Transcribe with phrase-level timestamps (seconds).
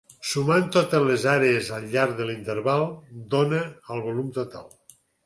[0.27, 2.87] Sumant totes les àrees al llarg de l'interval
[3.35, 3.61] dóna
[3.97, 4.67] el volum total.